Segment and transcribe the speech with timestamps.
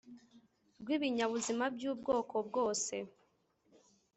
[0.81, 2.95] rw ibinyabuzima by ubwoko bwose